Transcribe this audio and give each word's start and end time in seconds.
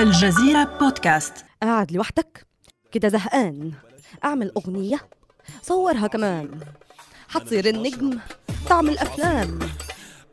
الجزيرة 0.00 0.78
بودكاست 0.80 1.44
قاعد 1.62 1.92
لوحدك 1.92 2.46
كده 2.92 3.08
زهقان 3.08 3.72
اعمل 4.24 4.52
اغنية 4.56 4.98
صورها 5.62 6.06
كمان 6.06 6.60
حتصير 7.28 7.68
النجم 7.68 8.18
تعمل 8.68 8.98
افلام 8.98 9.58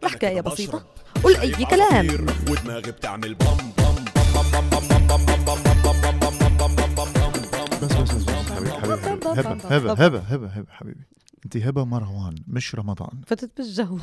الحكاية 0.03 0.41
بسيطة 0.41 0.85
قول 1.23 1.35
اي 1.35 1.65
كلام 1.65 2.25
ودماغي 2.49 2.91
بتعمل 2.91 3.35
بام 3.35 3.57
بام 3.57 3.95
بام 3.95 4.51
بام 4.53 4.69
بام 4.69 4.87
بام 4.87 5.07
بام 5.07 5.25
بام 5.25 5.45
بام 5.45 6.19
بام 6.19 6.19
بام 6.19 6.19
بام 6.19 6.37
بام 6.37 6.75
بام 6.75 6.95
بام 6.95 6.95
بام 6.95 7.11
بام 7.13 7.31
بس 7.81 7.93
بس 7.93 8.11
بس 8.13 8.23
بس 8.23 8.49
حبيبي 8.49 8.71
حبيبي 8.71 9.41
هبه 9.41 9.93
هبه 9.93 10.05
هبه 10.05 10.19
هبه 10.19 10.47
هبه 10.47 10.71
حبيبي 10.71 11.05
انت 11.45 11.57
هبه 11.57 11.83
مروان 11.85 12.35
مش 12.47 12.75
رمضان 12.75 13.21
فتت 13.27 13.51
بالجو 13.57 13.99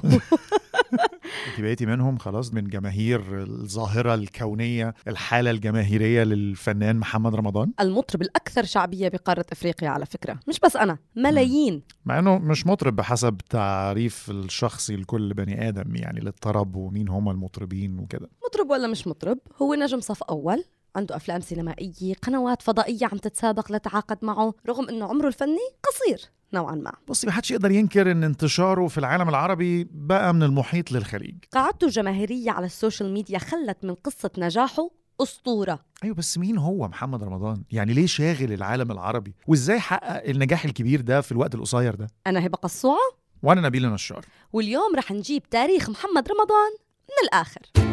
انت 1.24 1.60
بقيتي 1.60 1.86
منهم 1.86 2.18
خلاص 2.18 2.54
من 2.54 2.68
جماهير 2.68 3.42
الظاهرة 3.42 4.14
الكونية 4.14 4.94
الحالة 5.08 5.50
الجماهيرية 5.50 6.24
للفنان 6.24 6.96
محمد 6.96 7.34
رمضان؟ 7.34 7.72
المطرب 7.80 8.22
الأكثر 8.22 8.64
شعبية 8.64 9.08
بقارة 9.08 9.46
إفريقيا 9.52 9.88
على 9.88 10.06
فكرة. 10.06 10.40
مش 10.48 10.60
بس 10.60 10.76
أنا 10.76 10.98
ملايين. 11.16 11.82
مع 12.04 12.18
إنه 12.18 12.38
مش 12.38 12.66
مطرب 12.66 12.96
بحسب 12.96 13.36
تعريف 13.50 14.30
الشخصي 14.30 14.96
لكل 14.96 15.34
بني 15.34 15.68
آدم 15.68 15.96
يعني 15.96 16.20
للطرب 16.20 16.76
ومين 16.76 17.08
هم 17.08 17.28
المطربين 17.30 17.98
وكده. 17.98 18.28
مطرب 18.46 18.70
ولا 18.70 18.86
مش 18.86 19.06
مطرب؟ 19.06 19.38
هو 19.62 19.74
نجم 19.74 20.00
صف 20.00 20.22
أول 20.22 20.64
عنده 20.96 21.16
أفلام 21.16 21.40
سينمائية 21.40 22.14
قنوات 22.22 22.62
فضائية 22.62 23.06
عم 23.12 23.18
تتسابق 23.18 23.72
لتعاقد 23.72 24.18
معه 24.22 24.54
رغم 24.68 24.88
إنه 24.88 25.04
عمره 25.06 25.28
الفني 25.28 25.58
قصير. 25.82 26.30
نوعا 26.54 26.74
ما. 26.74 26.92
بصي 27.08 27.26
ما 27.26 27.32
حدش 27.32 27.50
يقدر 27.50 27.70
ينكر 27.70 28.10
إن 28.10 28.24
انتشاره 28.24 28.88
في 28.88 28.98
العالم 28.98 29.28
العربي 29.28 29.88
بقى 29.92 30.34
من 30.34 30.42
المحيط 30.42 30.92
للخليج. 30.92 31.34
قاعدته 31.52 31.84
الجماهيرية 31.84 32.50
على 32.50 32.66
السوشيال 32.66 33.12
ميديا 33.12 33.38
خلت 33.38 33.84
من 33.84 33.94
قصة 33.94 34.30
نجاحه 34.38 34.90
أسطورة. 35.20 35.78
أيوه 36.04 36.14
بس 36.14 36.38
مين 36.38 36.58
هو 36.58 36.88
محمد 36.88 37.24
رمضان؟ 37.24 37.62
يعني 37.70 37.92
ليه 37.92 38.06
شاغل 38.06 38.52
العالم 38.52 38.92
العربي؟ 38.92 39.34
وإزاي 39.46 39.80
حقق 39.80 40.28
النجاح 40.28 40.64
الكبير 40.64 41.00
ده 41.00 41.20
في 41.20 41.32
الوقت 41.32 41.54
القصير 41.54 41.94
ده؟ 41.94 42.06
أنا 42.26 42.46
هبة 42.46 42.56
قصوعة. 42.56 43.24
وأنا 43.42 43.60
نبيل 43.60 43.90
نشار 43.90 44.24
واليوم 44.52 44.96
رح 44.96 45.12
نجيب 45.12 45.42
تاريخ 45.42 45.90
محمد 45.90 46.28
رمضان 46.28 46.72
من 47.08 47.28
الآخر. 47.28 47.83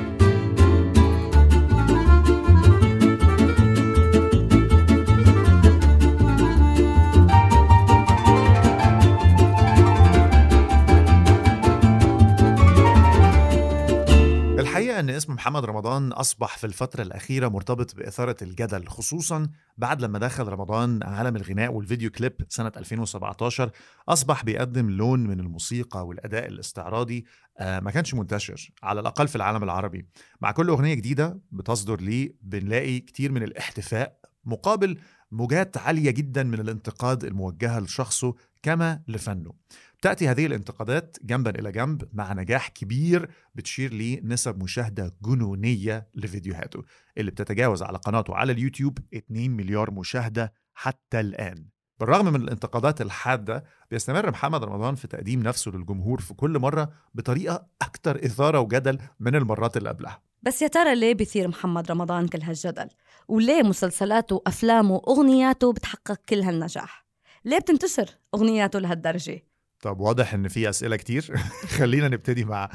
الحقيقة 14.81 14.99
أن 14.99 15.09
اسم 15.09 15.33
محمد 15.33 15.65
رمضان 15.65 16.11
أصبح 16.11 16.57
في 16.57 16.63
الفترة 16.63 17.01
الأخيرة 17.01 17.47
مرتبط 17.47 17.95
بإثارة 17.95 18.35
الجدل 18.41 18.87
خصوصا 18.87 19.49
بعد 19.77 20.01
لما 20.01 20.19
دخل 20.19 20.47
رمضان 20.47 21.03
عالم 21.03 21.35
الغناء 21.35 21.73
والفيديو 21.73 22.11
كليب 22.11 22.33
سنة 22.49 22.71
2017 22.77 23.71
أصبح 24.09 24.43
بيقدم 24.43 24.89
لون 24.89 25.19
من 25.19 25.39
الموسيقى 25.39 26.07
والأداء 26.07 26.47
الاستعراضي 26.47 27.25
آه، 27.59 27.79
ما 27.79 27.91
كانش 27.91 28.13
منتشر 28.13 28.71
على 28.83 28.99
الأقل 28.99 29.27
في 29.27 29.35
العالم 29.35 29.63
العربي. 29.63 30.05
مع 30.41 30.51
كل 30.51 30.67
أغنية 30.67 30.93
جديدة 30.93 31.39
بتصدر 31.51 32.01
ليه 32.01 32.33
بنلاقي 32.41 32.99
كتير 32.99 33.31
من 33.31 33.43
الاحتفاء 33.43 34.17
مقابل 34.45 34.97
موجات 35.31 35.77
عالية 35.77 36.11
جدا 36.11 36.43
من 36.43 36.59
الانتقاد 36.59 37.23
الموجهة 37.23 37.79
لشخصه 37.79 38.35
كما 38.63 39.01
لفنه. 39.07 39.53
تأتي 40.01 40.27
هذه 40.27 40.45
الانتقادات 40.45 41.17
جنبا 41.23 41.59
إلى 41.59 41.71
جنب 41.71 42.09
مع 42.13 42.33
نجاح 42.33 42.67
كبير 42.67 43.29
بتشير 43.55 43.93
لنسب 43.93 44.63
مشاهدة 44.63 45.15
جنونية 45.21 46.07
لفيديوهاته 46.15 46.83
اللي 47.17 47.31
بتتجاوز 47.31 47.83
على 47.83 47.97
قناته 47.97 48.35
على 48.35 48.51
اليوتيوب 48.51 48.97
2 49.13 49.51
مليار 49.51 49.91
مشاهدة 49.91 50.53
حتى 50.73 51.19
الآن. 51.19 51.65
بالرغم 51.99 52.25
من 52.25 52.41
الانتقادات 52.41 53.01
الحادة 53.01 53.63
بيستمر 53.91 54.31
محمد 54.31 54.63
رمضان 54.63 54.95
في 54.95 55.07
تقديم 55.07 55.43
نفسه 55.43 55.71
للجمهور 55.71 56.21
في 56.21 56.33
كل 56.33 56.59
مرة 56.59 56.91
بطريقة 57.13 57.67
أكثر 57.81 58.25
إثارة 58.25 58.59
وجدل 58.59 58.99
من 59.19 59.35
المرات 59.35 59.77
اللي 59.77 59.89
قبلها. 59.89 60.21
بس 60.43 60.61
يا 60.61 60.67
ترى 60.67 60.95
ليه 60.95 61.13
بيثير 61.13 61.47
محمد 61.47 61.91
رمضان 61.91 62.27
كل 62.27 62.41
هالجدل؟ 62.41 62.87
وليه 63.27 63.63
مسلسلاته 63.63 64.35
وأفلامه 64.35 64.93
وأغنياته 64.95 65.73
بتحقق 65.73 66.19
كل 66.29 66.41
هالنجاح؟ 66.41 67.00
ليه 67.45 67.59
بتنتشر 67.59 68.09
أغنياته 68.35 68.79
لهالدرجة؟ 68.79 69.43
طب 69.81 69.99
واضح 69.99 70.33
إن 70.33 70.47
في 70.47 70.69
أسئلة 70.69 70.95
كتير. 70.95 71.37
خلينا 71.77 72.07
نبتدي 72.07 72.45
مع 72.45 72.69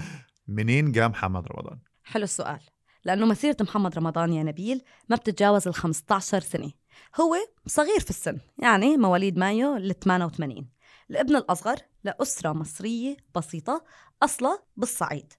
منين 0.49 0.93
جاء 0.93 1.09
محمد 1.09 1.47
رمضان؟ 1.47 1.79
حلو 2.05 2.25
السؤال. 2.25 2.61
لأنه 3.05 3.27
مسيرة 3.27 3.57
محمد 3.61 3.99
رمضان 3.99 4.33
يا 4.33 4.43
نبيل 4.43 4.83
ما 5.09 5.17
بتتجاوز 5.17 5.69
ال 5.69 5.75
15 5.75 6.41
سنة. 6.41 6.73
هو 7.21 7.37
صغير 7.67 8.01
في 8.01 8.11
السن 8.11 8.39
يعني 8.59 8.97
مواليد 8.97 9.39
مايو 9.39 9.77
ال 9.77 9.99
88 9.99 10.69
الابن 11.11 11.37
الأصغر 11.37 11.77
لأسرة 12.05 12.53
مصرية 12.53 13.17
بسيطة 13.35 13.85
أصلا 14.23 14.59
بالصعيد. 14.77 15.33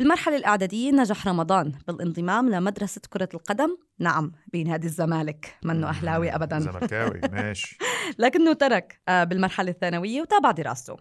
بالمرحلة 0.00 0.36
الإعدادية 0.36 0.90
نجح 0.90 1.28
رمضان 1.28 1.72
بالانضمام 1.86 2.48
لمدرسة 2.48 3.00
كرة 3.10 3.28
القدم. 3.34 3.76
نعم 3.98 4.32
بنادي 4.52 4.86
الزمالك. 4.86 5.58
منه 5.64 5.88
أهلاوي 5.88 6.34
أبدا. 6.34 6.58
زملكاوي 6.58 7.20
ماشي. 7.32 7.78
لكنه 8.18 8.52
ترك 8.52 9.00
آه، 9.08 9.24
بالمرحلة 9.24 9.70
الثانوية 9.70 10.20
وتابع 10.20 10.50
دراسته. 10.50 10.96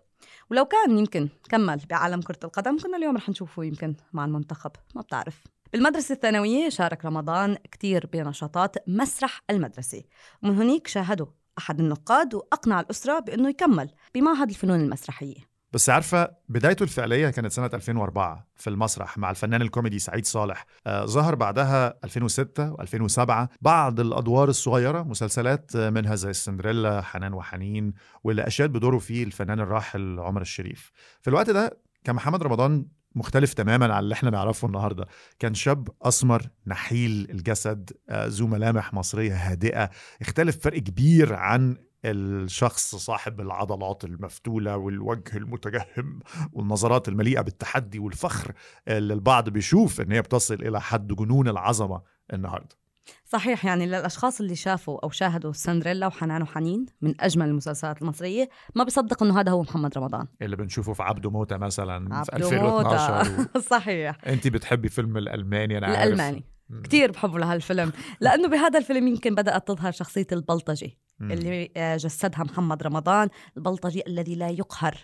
ولو 0.51 0.65
كان 0.65 0.97
يمكن 0.97 1.29
كمل 1.49 1.81
بعالم 1.89 2.21
كرة 2.21 2.39
القدم 2.43 2.77
كنا 2.77 2.97
اليوم 2.97 3.17
رح 3.17 3.29
نشوفه 3.29 3.63
يمكن 3.63 3.95
مع 4.13 4.25
المنتخب. 4.25 4.71
ما 4.95 5.01
بتعرف. 5.01 5.43
بالمدرسة 5.73 6.13
الثانوية 6.13 6.69
شارك 6.69 7.05
رمضان 7.05 7.57
كتير 7.71 8.09
بنشاطات 8.13 8.75
مسرح 8.87 9.41
المدرسة. 9.49 10.03
ومن 10.43 10.55
هناك 10.55 10.87
شاهده 10.87 11.27
أحد 11.57 11.79
النقاد 11.79 12.33
وأقنع 12.33 12.79
الأسرة 12.79 13.19
بأنه 13.19 13.49
يكمل 13.49 13.89
بمعهد 14.15 14.49
الفنون 14.49 14.79
المسرحية. 14.79 15.48
بس 15.71 15.89
عارفة 15.89 16.31
بدايته 16.49 16.83
الفعلية 16.83 17.29
كانت 17.29 17.51
سنة 17.51 17.69
2004 17.73 18.47
في 18.55 18.69
المسرح 18.69 19.17
مع 19.17 19.29
الفنان 19.29 19.61
الكوميدي 19.61 19.99
سعيد 19.99 20.25
صالح. 20.25 20.65
آه 20.87 21.05
ظهر 21.05 21.35
بعدها 21.35 21.93
2006 22.03 22.75
و2007 22.75 23.47
بعض 23.61 23.99
الأدوار 23.99 24.49
الصغيرة 24.49 25.03
مسلسلات 25.03 25.75
آه، 25.75 25.89
منها 25.89 26.15
زي 26.15 26.29
السندريلا 26.29 27.01
حنان 27.01 27.33
وحنين 27.33 27.93
واللي 28.23 28.47
أشاد 28.47 28.69
بدوره 28.71 28.97
فيه 28.97 29.23
الفنان 29.23 29.59
الراحل 29.59 30.19
عمر 30.19 30.41
الشريف. 30.41 30.91
في 31.21 31.27
الوقت 31.29 31.49
ده 31.49 31.79
كان 32.03 32.15
محمد 32.15 32.43
رمضان 32.43 32.85
مختلف 33.15 33.53
تماما 33.53 33.93
عن 33.93 34.03
اللي 34.03 34.13
إحنا 34.13 34.29
نعرفه 34.29 34.65
النهارده. 34.67 35.05
كان 35.39 35.53
شاب 35.53 35.89
أسمر 36.01 36.41
نحيل 36.67 37.27
الجسد 37.29 37.91
آه، 38.09 38.25
ذو 38.27 38.47
ملامح 38.47 38.93
مصرية 38.93 39.35
هادئة 39.51 39.89
اختلف 40.21 40.57
فرق 40.57 40.79
كبير 40.79 41.33
عن 41.33 41.77
الشخص 42.05 42.95
صاحب 42.95 43.41
العضلات 43.41 44.03
المفتولة 44.03 44.77
والوجه 44.77 45.37
المتجهم 45.37 46.19
والنظرات 46.53 47.07
المليئة 47.07 47.41
بالتحدي 47.41 47.99
والفخر 47.99 48.53
اللي 48.87 49.13
البعض 49.13 49.49
بيشوف 49.49 50.01
إن 50.01 50.11
هي 50.11 50.21
بتصل 50.21 50.53
إلى 50.53 50.81
حد 50.81 51.07
جنون 51.07 51.47
العظمة 51.47 52.01
النهاردة. 52.33 52.79
صحيح 53.25 53.65
يعني 53.65 53.85
للأشخاص 53.85 54.41
اللي 54.41 54.55
شافوا 54.55 54.99
أو 55.03 55.09
شاهدوا 55.09 55.51
سندريلا 55.51 56.07
وحنان 56.07 56.41
وحنين 56.41 56.85
من 57.01 57.13
أجمل 57.19 57.45
المسلسلات 57.45 58.01
المصرية 58.01 58.49
ما 58.75 58.83
بيصدق 58.83 59.23
إنه 59.23 59.39
هذا 59.39 59.51
هو 59.51 59.61
محمد 59.61 59.97
رمضان. 59.97 60.27
اللي 60.41 60.55
بنشوفه 60.55 60.93
في 60.93 61.03
عبده 61.03 61.29
موتة 61.29 61.57
مثلا 61.57 62.23
في 62.23 62.31
عبده 62.31 62.47
2012 62.47 63.37
موتة. 63.37 63.59
صحيح. 63.75 64.17
انت 64.27 64.47
بتحبي 64.47 64.89
فيلم 64.89 65.17
الألماني؟ 65.17 65.77
أنا 65.77 65.87
عارف. 65.87 65.99
الألماني. 65.99 66.43
مم. 66.69 66.81
كتير 66.81 67.11
بحبوا 67.11 67.39
لهالفيلم. 67.39 67.91
لأنه 68.19 68.47
بهذا 68.47 68.79
الفيلم 68.79 69.07
يمكن 69.07 69.35
بدأت 69.35 69.67
تظهر 69.67 69.91
شخصية 69.91 70.27
البلطجي. 70.31 70.97
اللي 71.21 71.71
جسدها 71.77 72.43
محمد 72.43 72.83
رمضان 72.83 73.29
البلطجي 73.57 74.03
الذي 74.07 74.35
لا 74.35 74.49
يقهر 74.49 74.97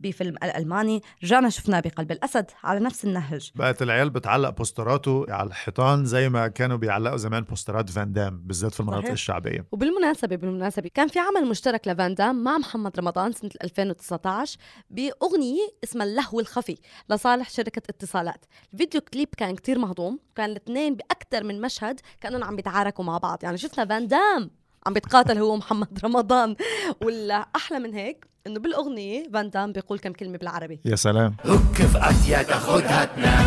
بفيلم 0.00 0.34
الألماني. 0.42 1.02
رجعنا 1.24 1.50
شفناه 1.50 1.80
بقلب 1.80 2.12
الأسد 2.12 2.50
على 2.64 2.80
نفس 2.80 3.04
النهج. 3.04 3.50
بقت 3.54 3.82
العيال 3.82 4.10
بتعلق 4.10 4.50
بوستراته 4.50 5.26
على 5.28 5.48
الحيطان 5.48 6.04
زي 6.04 6.28
ما 6.28 6.48
كانوا 6.48 6.76
بيعلقوا 6.76 7.16
زمان 7.16 7.42
بوسترات 7.44 7.90
فان 7.90 8.12
دام 8.12 8.42
بالذات 8.44 8.72
في 8.72 8.80
المناطق 8.80 9.02
صحيح. 9.02 9.12
الشعبية. 9.12 9.66
وبالمناسبة 9.72 10.36
بالمناسبة 10.36 10.90
كان 10.94 11.08
في 11.08 11.18
عمل 11.18 11.48
مشترك 11.48 11.88
لفان 11.88 12.14
دام 12.14 12.44
مع 12.44 12.58
محمد 12.58 12.98
رمضان 12.98 13.32
سنة 13.32 13.50
2019 13.62 14.58
بأغنية 14.90 15.68
اسمها 15.84 16.06
اللهو 16.06 16.40
الخفي 16.40 16.78
لصالح 17.10 17.50
شركة 17.50 17.82
اتصالات. 17.90 18.44
الفيديو 18.72 19.00
كليب 19.00 19.28
كان 19.36 19.54
كتير 19.54 19.78
مهضوم 19.78 20.18
كان 20.34 20.50
الاثنين 20.50 20.94
بأكثر 20.94 21.44
من 21.44 21.60
مشهد 21.60 22.00
كانوا 22.20 22.44
عم 22.44 22.56
بيتعاركوا 22.56 23.04
مع 23.04 23.18
بعض. 23.18 23.38
يعني 23.44 23.58
شفنا 23.58 23.84
فان 23.84 24.06
دام 24.06 24.50
عم 24.86 24.92
بيتقاتل 24.94 25.38
هو 25.38 25.52
ومحمد 25.54 25.98
رمضان. 26.04 26.56
والأحلى 27.02 27.78
من 27.78 27.94
هيك 27.94 28.26
إنه 28.46 28.60
بالأغنية 28.60 29.30
فان 29.32 29.50
دام 29.50 29.72
بيقول 29.72 29.98
كم 29.98 30.12
كلمة 30.12 30.38
بالعربي. 30.38 30.80
يا 30.84 30.96
سلام. 30.96 31.36
هك 31.44 31.74
في 31.86 31.98
اتيا 32.10 32.42
تاخدها 32.42 33.04
تنام 33.04 33.46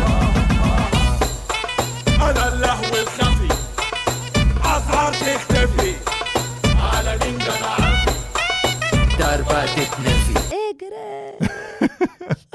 أنا 2.22 2.54
اللهو 2.54 2.84
الخفي 3.02 3.48
اسعار 4.64 5.12
تختفي 5.12 5.94
على 6.66 7.18
مين 7.24 7.38
جدع 7.38 7.76
دربة 9.18 9.66
تتنفي 9.66 10.34
اجري 10.38 11.38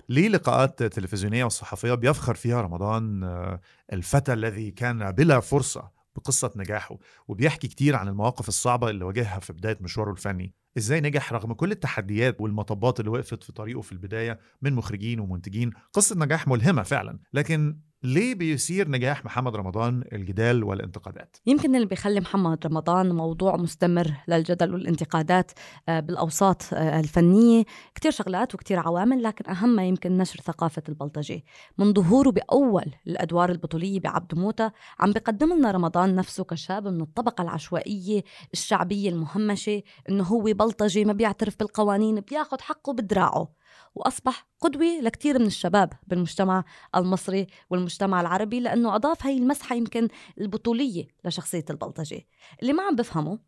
ليه 0.09 0.29
لقاءات 0.29 0.83
تلفزيونية 0.83 1.45
وصحفية 1.45 1.93
بيفخر 1.93 2.35
فيها 2.35 2.61
رمضان 2.61 3.23
آه، 3.23 3.59
الفتى 3.93 4.33
الذي 4.33 4.71
كان 4.71 5.11
بلا 5.11 5.39
فرصة؟ 5.39 5.96
بقصة 6.17 6.51
نجاحه 6.55 6.97
وبيحكي 7.27 7.67
كتير 7.67 7.95
عن 7.95 8.07
المواقف 8.07 8.47
الصعبة 8.47 8.89
اللي 8.89 9.05
واجهها 9.05 9.39
في 9.39 9.53
بداية 9.53 9.77
مشواره 9.81 10.11
الفني. 10.11 10.53
إزاي 10.77 11.01
نجح 11.01 11.33
رغم 11.33 11.53
كل 11.53 11.71
التحديات 11.71 12.41
والمطبات 12.41 12.99
اللي 12.99 13.11
وقفت 13.11 13.43
في 13.43 13.51
طريقه 13.51 13.81
في 13.81 13.91
البداية 13.91 14.39
من 14.61 14.73
مخرجين 14.73 15.19
ومنتجين؟ 15.19 15.71
قصة 15.93 16.15
نجاح 16.15 16.47
ملهمة 16.47 16.83
فعلا 16.83 17.19
لكن 17.33 17.79
ليه 18.03 18.35
بيصير 18.35 18.89
نجاح 18.89 19.25
محمد 19.25 19.55
رمضان 19.55 20.03
الجدال 20.13 20.63
والانتقادات؟ 20.63 21.37
يمكن 21.45 21.75
اللي 21.75 21.85
بيخلي 21.85 22.19
محمد 22.19 22.67
رمضان 22.67 23.11
موضوع 23.11 23.55
مستمر 23.55 24.13
للجدل 24.27 24.73
والانتقادات 24.73 25.51
آه، 25.89 25.99
بالأوساط 25.99 26.73
آه، 26.73 26.99
الفنية. 26.99 27.63
كتير 27.95 28.11
شغلات 28.11 28.55
وكتير 28.55 28.79
عوامل 28.79 29.23
لكن 29.23 29.51
أهمها 29.51 29.85
يمكن 29.85 30.17
نشر 30.17 30.39
ثقافة 30.39 30.83
البلطجة 30.89 31.41
من 31.77 31.93
ظهوره 31.93 32.29
بأول 32.29 32.85
الأدوار 33.07 33.51
البطولية 33.51 33.99
بعبد 33.99 34.35
موتة 34.35 34.71
عم 34.99 35.11
بقدم 35.11 35.53
لنا 35.53 35.71
رمضان 35.71 36.15
نفسه 36.15 36.43
كشاب 36.43 36.87
من 36.87 37.01
الطبقة 37.01 37.41
العشوائية 37.41 38.23
الشعبية 38.53 39.09
المهمشة 39.09 39.83
إنه 40.09 40.23
هو 40.23 40.43
بلطجي 40.43 41.05
ما 41.05 41.13
بيعترف 41.13 41.55
بالقوانين 41.59 42.19
بياخد 42.19 42.61
حقه 42.61 42.93
بدراعه. 42.93 43.57
وأصبح 43.97 44.47
قدوة 44.59 44.99
لكثير 45.01 45.39
من 45.39 45.45
الشباب 45.45 45.93
بالمجتمع 46.07 46.63
المصري 46.95 47.47
والمجتمع 47.69 48.21
العربي 48.21 48.59
لأنه 48.59 48.95
أضاف 48.95 49.25
هاي 49.25 49.37
المسحة 49.37 49.75
يمكن 49.75 50.07
البطولية 50.41 51.07
لشخصية 51.25 51.65
البلطجي 51.69 52.27
اللي 52.61 52.73
ما 52.73 52.83
عم 52.83 52.95
بفهمه 52.95 53.39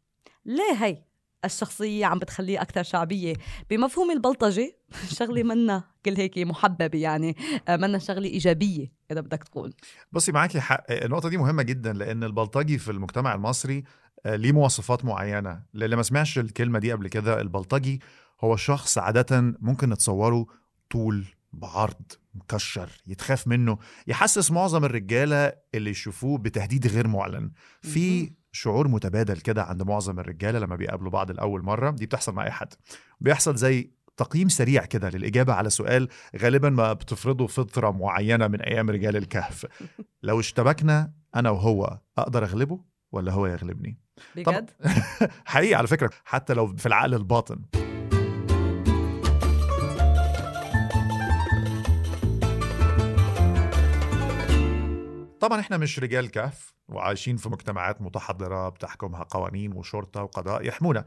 ليه 0.45 0.73
هي 0.73 1.03
الشخصية 1.45 2.05
عم 2.05 2.19
بتخليه 2.19 2.61
أكثر 2.61 2.83
شعبية؟ 2.83 3.33
بمفهوم 3.69 4.11
البلطجة 4.11 4.75
شغلة 5.19 5.43
منا 5.43 5.83
كل 6.05 6.15
هيك 6.15 6.37
محببة 6.37 6.99
يعني 6.99 7.35
آه، 7.67 7.75
منا 7.75 7.99
شغلة 7.99 8.29
إيجابية 8.29 8.91
إذا 9.11 9.21
بدك 9.21 9.43
تقول. 9.43 9.73
بصي 10.11 10.31
معاكي 10.31 10.59
حق 10.59 10.91
النقطة 10.91 11.29
دي 11.29 11.37
مهمة 11.37 11.63
جدا 11.63 11.93
لأن 11.93 12.23
البلطجي 12.23 12.77
في 12.77 12.91
المجتمع 12.91 13.33
المصري 13.33 13.83
آه، 14.25 14.35
ليه 14.35 14.51
مواصفات 14.51 15.05
معينة. 15.05 15.63
للي 15.73 15.95
ما 15.95 16.03
سمعش 16.03 16.39
الكلمة 16.39 16.79
دي 16.79 16.91
قبل 16.91 17.07
كده 17.07 17.41
البلطجي 17.41 18.01
هو 18.41 18.55
شخص 18.55 18.97
عادة 18.97 19.41
ممكن 19.59 19.89
نتصوره 19.89 20.45
طول 20.89 21.25
بعرض 21.53 22.11
مكشر 22.35 22.89
يتخاف 23.07 23.47
منه 23.47 23.77
يحسس 24.07 24.51
معظم 24.51 24.85
الرجالة 24.85 25.53
اللي 25.75 25.89
يشوفوه 25.89 26.37
بتهديد 26.37 26.87
غير 26.87 27.07
معلن. 27.07 27.51
في 27.81 28.31
شعور 28.51 28.87
متبادل 28.87 29.37
كده 29.37 29.63
عند 29.63 29.83
معظم 29.83 30.19
الرجالة 30.19 30.59
لما 30.59 30.75
بيقابلوا 30.75 31.11
بعض 31.11 31.31
لأول 31.31 31.63
مرة 31.63 31.91
دي 31.91 32.05
بتحصل 32.05 32.33
مع 32.33 32.45
أي 32.45 32.51
حد. 32.51 32.73
بيحصل 33.21 33.55
زي 33.55 33.91
تقييم 34.17 34.49
سريع 34.49 34.85
كده 34.85 35.09
للإجابة 35.09 35.53
على 35.53 35.69
سؤال 35.69 36.07
غالبا 36.37 36.69
ما 36.69 36.93
بتفرضه 36.93 37.47
فطرة 37.47 37.91
معينة 37.91 38.47
من 38.47 38.61
أيام 38.61 38.89
رجال 38.89 39.17
الكهف. 39.17 39.65
لو 40.23 40.39
اشتبكنا 40.39 41.11
أنا 41.35 41.49
وهو 41.49 41.99
أقدر 42.17 42.43
أغلبه 42.43 42.79
ولا 43.11 43.31
هو 43.31 43.47
يغلبني؟ 43.47 43.97
بجد؟ 44.35 44.69
حقيقي 45.45 45.75
على 45.75 45.87
فكرة 45.87 46.09
حتى 46.25 46.53
لو 46.53 46.75
في 46.75 46.85
العقل 46.85 47.13
الباطن. 47.13 47.88
طبعا 55.49 55.59
إحنا 55.59 55.77
مش 55.77 55.99
رجال 55.99 56.31
كهف 56.31 56.73
وعايشين 56.89 57.37
في 57.37 57.49
مجتمعات 57.49 58.01
متحضرة 58.01 58.69
بتحكمها 58.69 59.23
قوانين 59.23 59.73
وشرطة 59.73 60.23
وقضاء 60.23 60.67
يحمونا. 60.67 61.05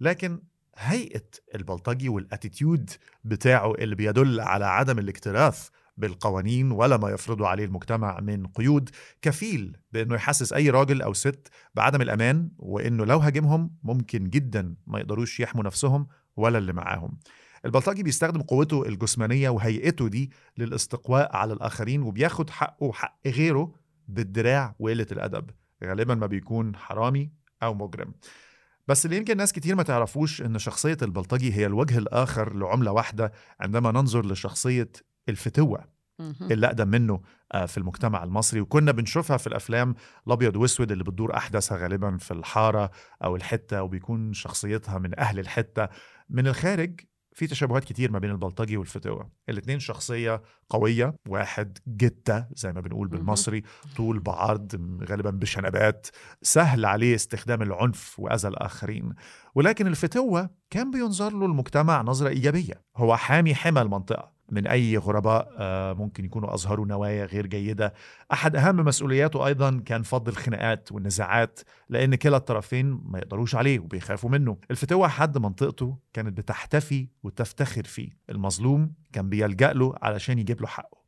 لكن 0.00 0.40
هيئة 0.76 1.24
البلطجي 1.54 2.08
وال 2.08 2.24
attitude 2.24 2.90
بتاعه 3.24 3.74
اللي 3.74 3.94
بيدل 3.94 4.40
على 4.40 4.64
عدم 4.64 4.98
الاكتراث 4.98 5.68
بالقوانين 5.96 6.70
ولا 6.72 6.96
ما 6.96 7.10
يفرضه 7.10 7.48
عليه 7.48 7.64
المجتمع 7.64 8.20
من 8.20 8.46
قيود 8.46 8.90
كفيل 9.22 9.76
بإنه 9.92 10.14
يحسس 10.14 10.52
أي 10.52 10.70
راجل 10.70 11.02
أو 11.02 11.12
ست 11.12 11.48
بعدم 11.74 12.02
الأمان 12.02 12.50
وإنه 12.58 13.04
لو 13.04 13.18
هاجمهم 13.18 13.70
ممكن 13.82 14.30
جدا 14.30 14.74
ما 14.86 14.98
يقدروش 14.98 15.40
يحموا 15.40 15.64
نفسهم 15.64 16.06
ولا 16.36 16.58
اللي 16.58 16.72
معاهم. 16.72 17.18
البلطجي 17.64 18.02
بيستخدم 18.02 18.42
قوته 18.42 18.86
الجسمانية 18.86 19.50
وهيئته 19.50 20.08
دي 20.08 20.30
للاستقواء 20.58 21.36
على 21.36 21.52
الآخرين 21.52 22.02
وبياخد 22.02 22.50
حقه 22.50 22.84
وحق 22.84 23.18
غيره 23.26 23.83
بالدراع 24.08 24.74
وقلة 24.78 25.06
الأدب. 25.12 25.50
غالبا 25.84 26.14
ما 26.14 26.26
بيكون 26.26 26.76
حرامي 26.76 27.30
أو 27.62 27.74
مجرم. 27.74 28.14
بس 28.88 29.04
اللي 29.06 29.16
يمكن 29.16 29.36
ناس 29.36 29.52
كتير 29.52 29.74
ما 29.74 29.82
تعرفوش 29.82 30.42
إن 30.42 30.58
شخصية 30.58 30.96
البلطجي 31.02 31.52
هي 31.52 31.66
الوجه 31.66 31.98
الآخر 31.98 32.56
لعملة 32.56 32.92
واحدة 32.92 33.32
عندما 33.60 33.92
ننظر 33.92 34.26
لشخصية 34.26 34.90
الفتوة 35.28 35.84
مهم. 36.18 36.52
اللي 36.52 36.66
أقدم 36.66 36.88
منه 36.88 37.20
آه، 37.52 37.66
في 37.66 37.78
المجتمع 37.78 38.24
المصري. 38.24 38.60
وكنا 38.60 38.92
بنشوفها 38.92 39.36
في 39.36 39.46
الأفلام 39.46 39.94
الأبيض 40.26 40.56
وأسود 40.56 40.92
اللي 40.92 41.04
بتدور 41.04 41.36
أحداثها 41.36 41.78
غالبا 41.78 42.16
في 42.16 42.30
الحارة 42.30 42.90
أو 43.24 43.36
الحتة 43.36 43.82
وبيكون 43.82 44.32
شخصيتها 44.32 44.98
من 44.98 45.20
أهل 45.20 45.38
الحتة. 45.38 45.88
من 46.30 46.46
الخارج 46.46 47.00
في 47.34 47.46
تشابهات 47.46 47.84
كتير 47.84 48.12
ما 48.12 48.18
بين 48.18 48.30
البلطجي 48.30 48.76
والفتوة 48.76 49.30
الاتنين 49.48 49.78
شخصية 49.78 50.42
قوية 50.68 51.14
واحد 51.28 51.78
جتة 51.86 52.46
زي 52.56 52.72
ما 52.72 52.80
بنقول. 52.80 53.08
بالمصري 53.08 53.62
طول 53.96 54.18
بعرض 54.18 55.00
غالبا 55.10 55.30
بشنبات 55.30 56.06
سهل 56.42 56.84
عليه 56.84 57.14
استخدام 57.14 57.62
العنف 57.62 58.20
وأذى 58.20 58.48
الآخرين. 58.48 59.14
ولكن 59.54 59.86
الفتوة 59.86 60.50
كان 60.70 60.90
بينظر 60.90 61.32
له 61.32 61.46
المجتمع 61.46 62.02
نظرة 62.02 62.28
إيجابية. 62.28 62.84
هو 62.96 63.16
حامي 63.16 63.54
حمى 63.54 63.80
المنطقة. 63.80 64.32
من 64.54 64.66
أي 64.66 64.96
غرباء 64.96 65.54
آه، 65.58 65.92
ممكن 65.92 66.24
يكونوا 66.24 66.54
أظهروا 66.54 66.86
نوايا 66.86 67.24
غير 67.24 67.46
جيدة. 67.46 67.94
أحد 68.32 68.56
أهم 68.56 68.76
مسؤولياته 68.76 69.46
أيضا 69.46 69.82
كان 69.86 70.02
فض 70.02 70.28
الخناقات 70.28 70.92
والنزاعات 70.92 71.60
لأن 71.88 72.14
كلا 72.14 72.36
الطرفين 72.36 73.00
ما 73.04 73.18
يقدروش 73.18 73.54
عليه 73.54 73.78
وبيخافوا 73.78 74.30
منه. 74.30 74.56
الفتوة 74.70 75.08
حد 75.08 75.38
منطقته 75.38 75.98
كانت 76.12 76.38
بتحتفي 76.38 77.08
وتفتخر 77.22 77.84
فيه. 77.84 78.10
المظلوم 78.30 78.92
كان 79.12 79.28
بيلجأ 79.28 79.72
له 79.72 79.94
علشان 80.02 80.38
يجيب 80.38 80.60
له 80.60 80.66
حقه. 80.66 81.03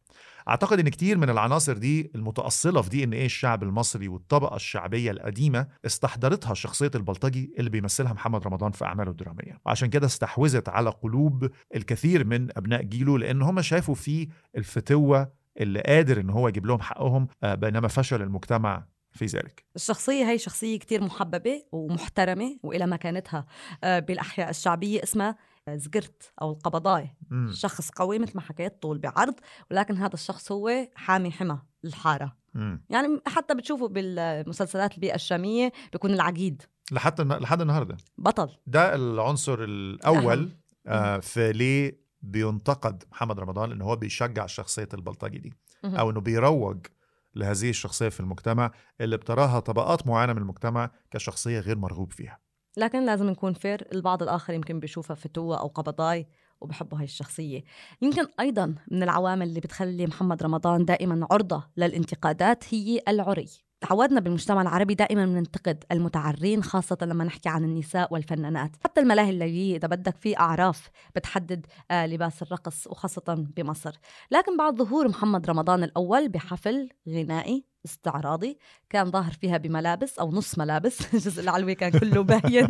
أعتقد 0.49 0.81
إن 0.81 0.89
كتير 0.89 1.19
من 1.19 1.31
العناصر 1.31 1.73
دي 1.79 2.11
المتأصلة 2.15 2.83
في 2.83 2.89
دي 2.91 3.05
إن 3.05 3.13
إيه 3.13 3.25
الشعب 3.27 3.63
المصري 3.63 4.09
والطبقة 4.09 4.57
الشعبية 4.57 5.11
القديمة 5.11 5.67
استحضرتها 5.87 6.55
شخصية 6.55 6.91
البلطجي 6.95 7.55
اللي 7.59 7.71
بيمثلها 7.71 8.13
محمد 8.13 8.47
رمضان 8.47 8.73
في 8.73 8.85
أعماله 8.85 9.11
الدرامية. 9.11 9.61
وعشان 9.67 9.91
كده 9.91 10.07
استحوذت 10.07 10.69
على 10.69 10.91
قلوب 10.91 11.51
الكثير 11.75 12.25
من 12.25 12.49
أبناء 12.57 12.83
جيله 12.83 13.19
لأن 13.19 13.43
هم 13.43 13.61
شافوا 13.61 13.95
فيه 13.95 14.29
الفتوة 14.57 15.33
اللي 15.61 15.81
قادر 15.81 16.21
إن 16.21 16.31
هو 16.31 16.49
يجيب 16.49 16.67
لهم 16.67 16.81
حقهم 16.81 17.29
آه، 17.43 17.55
بينما 17.55 17.89
فشل 17.89 18.23
المجتمع 18.23 18.87
في 19.13 19.27
ذلك. 19.27 19.65
الشخصية 19.77 20.25
هي 20.31 20.39
شخصية 20.39 20.79
كتير 20.79 21.05
محببة 21.05 21.63
ومحترمة 21.73 22.59
وإلى 22.63 22.87
مكانتها 22.87 23.47
آه، 23.85 23.99
بالأحياء 23.99 24.51
الشعبية 24.51 25.03
اسمها 25.03 25.37
زقرت 25.75 26.33
أو 26.43 26.53
القبضاي 26.53 27.17
مم. 27.31 27.51
شخص 27.53 27.91
قوي 27.91 28.19
مثل 28.19 28.33
ما 28.35 28.41
حكيت 28.41 28.83
طول 28.83 28.99
بعرض 28.99 29.35
ولكن 29.71 29.97
هذا 29.97 30.15
الشخص 30.15 30.53
هو 30.53 30.89
حامي 30.95 31.31
حمى 31.31 31.59
الحارة 31.85 32.37
مم. 32.55 32.85
يعني 32.91 33.21
حتى 33.27 33.55
بتشوفوا 33.55 33.89
بالمسلسلات 33.89 34.95
البيئة 34.95 35.15
الشامية 35.15 35.73
بيكون 35.93 36.11
العقيد 36.11 36.63
لحد 36.93 37.21
لحد 37.21 37.61
النهارده 37.61 37.97
بطل 38.19 38.49
ده 38.67 38.95
العنصر 38.95 39.65
الأول. 39.65 40.57
آه 40.87 41.19
في 41.19 41.53
ليه 41.53 42.07
بينتقد 42.23 43.05
محمد 43.13 43.41
رمضان 43.41 43.73
ان 43.73 43.83
هو 43.83 43.97
بيشجع 43.97 44.47
شخصية 44.47 44.89
البلطجي 44.95 45.39
دي 45.39 45.53
مهم. 45.85 45.97
أو 45.97 46.11
إنه 46.11 46.21
بيروج 46.21 46.87
لهذه 47.35 47.71
الشخصية 47.71 48.09
في 48.09 48.21
المجتمع 48.21 48.71
اللي 49.01 49.17
بتراها 49.17 49.61
طبقات 49.61 50.07
معينة 50.07 50.33
من 50.33 50.43
المجتمع 50.43 50.91
كشخصية 51.11 51.61
غير 51.61 51.79
مرغوب 51.79 52.13
فيها 52.13 52.39
لكن 52.77 53.07
لازم 53.07 53.31
نكون 53.31 53.53
فير 53.53 53.89
البعض 53.93 54.23
الآخر 54.23 54.55
يمكن 54.55 54.81
بيشوفها 54.81 55.17
فتوة 55.17 55.61
أو 55.61 55.67
قبضاي 55.67 56.27
وبحبوا 56.61 56.99
هاي 56.99 57.05
الشخصية. 57.05 57.65
يمكن 58.03 58.27
أيضا 58.41 58.75
من 58.91 59.03
العوامل 59.03 59.49
اللي 59.49 59.61
بتخلي 59.61 60.07
محمد 60.07 60.43
رمضان 60.43 60.85
دائما 60.85 61.27
عرضة 61.31 61.65
للانتقادات 61.77 62.75
هي 62.75 63.01
العري. 63.09 63.49
تعودنا 63.81 64.21
بالمجتمع 64.21 64.63
العربي 64.63 64.95
دائما 64.95 65.25
ننتقد 65.25 65.85
المتعرين 65.93 66.63
خاصة 66.63 66.99
لما 67.03 67.25
نحكي 67.25 67.49
عن 67.49 67.65
النساء 67.65 68.15
والفنانات. 68.15 68.71
حتى 68.85 69.01
الملاهي 69.01 69.31
الليلية 69.31 69.77
إذا 69.77 69.89
بدك 69.89 70.17
في 70.17 70.39
أعراف 70.39 70.91
بتحدد 71.17 71.67
آه 71.91 72.07
لباس 72.07 72.43
الرقص 72.43 72.87
وخاصة 72.87 73.47
بمصر. 73.57 73.97
لكن 74.31 74.57
بعد 74.57 74.75
ظهور 74.83 75.09
محمد 75.09 75.51
رمضان 75.51 75.83
الأول 75.85 76.29
بحفل 76.29 76.89
غنائي 77.09 77.65
استعراضي 77.87 78.59
كان 78.91 79.11
ظاهر 79.11 79.33
فيها 79.33 79.57
بملابس 79.57 80.19
أو 80.19 80.31
نص 80.31 80.59
ملابس 80.59 81.01
الجزء 81.15 81.43
العلوي 81.43 81.75
كان 81.75 81.91
كله 81.91 82.23
باين. 82.23 82.69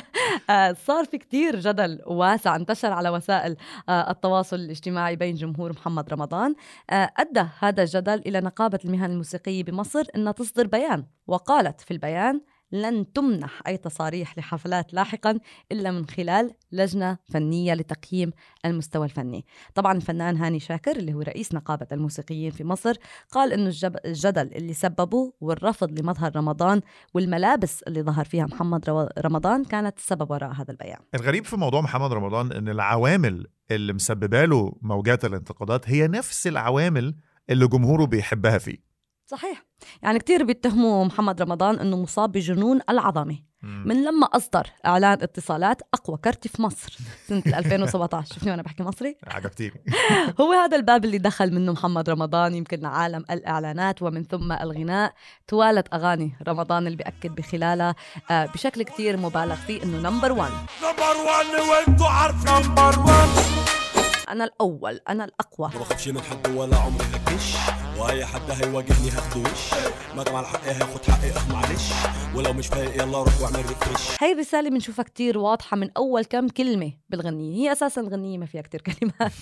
آه، 0.50 0.76
صار 0.86 1.04
في 1.04 1.18
كتير 1.18 1.60
جدل 1.60 2.00
واسع 2.06 2.56
انتشر 2.56 2.92
على 2.92 3.08
وسائل 3.08 3.56
آه، 3.88 4.10
التواصل 4.10 4.56
الاجتماعي 4.56 5.16
بين 5.16 5.34
جمهور 5.34 5.72
محمد 5.72 6.12
رمضان. 6.12 6.54
آه، 6.90 7.10
أدى 7.16 7.44
هذا 7.58 7.82
الجدل 7.82 8.22
إلى 8.26 8.40
نقابة 8.40 8.78
المهن 8.84 9.10
الموسيقية 9.10 9.64
بمصر 9.64 10.02
إنها 10.16 10.32
تصدر 10.32 10.66
بيان 10.66 11.06
وقالت 11.26 11.80
في 11.80 11.90
البيان 11.90 12.40
لن 12.74 13.12
تمنح 13.12 13.62
أي 13.66 13.76
تصاريح 13.76 14.38
لحفلات 14.38 14.94
لاحقا 14.94 15.38
إلا 15.72 15.90
من 15.90 16.06
خلال 16.06 16.50
لجنة 16.72 17.18
فنية 17.32 17.74
لتقييم 17.74 18.30
المستوى 18.66 19.04
الفني. 19.04 19.44
طبعا 19.74 19.92
الفنان 19.92 20.36
هاني 20.36 20.60
شاكر 20.60 20.96
اللي 20.96 21.14
هو 21.14 21.20
رئيس 21.20 21.54
نقابة 21.54 21.86
الموسيقيين 21.92 22.50
في 22.50 22.64
مصر 22.64 22.94
قال 23.30 23.52
أنه 23.52 23.72
الجدل 24.04 24.50
اللي 24.54 24.72
سببه 24.72 25.32
والرفض 25.40 26.00
لمظهر 26.00 26.36
رمضان 26.36 26.80
والملابس 27.14 27.82
اللي 27.82 28.02
ظهر 28.02 28.24
فيها 28.24 28.44
محمد 28.44 29.08
رمضان 29.18 29.64
كانت 29.64 29.98
السبب 29.98 30.30
وراء 30.30 30.52
هذا 30.52 30.70
البيان. 30.70 30.98
الغريب 31.14 31.44
في 31.44 31.56
موضوع 31.56 31.80
محمد 31.80 32.12
رمضان 32.12 32.52
إن 32.52 32.68
العوامل 32.68 33.46
اللي 33.70 33.92
مسببة 33.92 34.44
له 34.44 34.72
موجات 34.82 35.24
الانتقادات 35.24 35.90
هي 35.90 36.08
نفس 36.08 36.46
العوامل 36.46 37.14
اللي 37.50 37.66
جمهوره 37.66 38.04
بيحبها 38.04 38.58
فيه. 38.58 38.93
صحيح. 39.36 39.64
يعني 40.02 40.18
كتير 40.18 40.44
بيتهموا 40.44 41.04
محمد 41.04 41.42
رمضان 41.42 41.78
أنه 41.78 41.96
مصاب 42.02 42.32
بجنون 42.32 42.80
العظمة. 42.90 43.38
من 43.62 44.04
لما 44.04 44.26
أصدر 44.26 44.66
إعلان 44.86 45.22
اتصالات 45.22 45.82
أقوى 45.94 46.18
كرت 46.24 46.48
في 46.48 46.62
مصر 46.62 46.98
سنة 47.28 47.42
2017 47.58 48.34
شوفني 48.34 48.50
وأنا 48.50 48.62
بحكي 48.62 48.82
مصري. 48.82 49.16
عجبتيني 49.26 49.84
هو 50.40 50.52
هذا 50.52 50.76
الباب 50.76 51.04
اللي 51.04 51.18
دخل 51.18 51.54
منه 51.54 51.72
محمد 51.72 52.10
رمضان 52.10 52.54
يمكن 52.54 52.86
عالم 52.86 53.24
الإعلانات 53.30 54.02
ومن 54.02 54.24
ثم 54.24 54.52
الغناء. 54.52 55.12
توالت 55.48 55.94
أغاني 55.94 56.36
رمضان 56.48 56.86
اللي 56.86 56.96
بيأكد 56.96 57.34
بخلالها 57.34 57.94
آه، 58.30 58.46
بشكل 58.46 58.82
كتير 58.82 59.16
مبالغ 59.16 59.54
فيه 59.54 59.82
إنه 59.82 60.10
number 60.10 60.32
1 60.32 60.52
number 60.82 61.16
1 61.26 61.86
وانتو 61.88 62.04
عارفين 62.04 62.68
number 62.70 62.98
1 62.98 63.28
أنا 64.28 64.44
الأول 64.44 65.00
أنا 65.08 65.24
الأقوى. 65.24 65.70
ما 65.74 65.80
بخافش 65.80 66.08
من 66.08 66.20
حد 66.20 66.48
ولا 66.48 66.76
عمري 66.76 67.04
هكش. 67.14 67.54
واي 67.98 68.24
حد 68.26 68.50
هيواجهني 68.50 69.10
هاخده 69.10 69.40
وش 69.50 69.74
ما 70.16 70.22
جمع 70.24 70.40
الحق 70.40 70.64
هاخد 70.64 71.04
حقي 71.04 71.30
أه 71.30 71.52
معلش. 71.52 71.90
ولو 72.36 72.52
مش 72.52 72.66
فايق 72.66 72.94
يلا 73.02 73.18
روح 73.22 73.40
واعمل 73.40 73.56
refresh 73.56 74.22
هاي 74.22 74.32
الرسالة 74.32 74.70
بنشوفها 74.70 75.02
كتير 75.04 75.38
واضحة 75.38 75.76
من 75.76 75.90
أول 75.96 76.24
كم 76.24 76.48
كلمة 76.48 76.92
بالغنية. 77.08 77.54
هي 77.56 77.72
أساسا 77.72 78.00
الغنية 78.00 78.38
ما 78.38 78.46
فيها 78.46 78.62
كتير 78.62 78.80
كلمات. 78.80 79.32